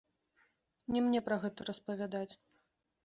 [0.95, 2.29] Не мне пра гэта распавядаць.